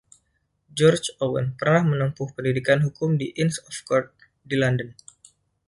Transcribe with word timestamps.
George 0.77 1.09
Owen 1.25 1.47
pernah 1.59 1.83
menempuh 1.91 2.27
pendidikan 2.35 2.79
hukum 2.85 3.09
di 3.21 3.27
Inns 3.41 3.57
of 3.67 3.75
Court 3.87 4.07
di 4.49 4.55
london. 4.61 4.89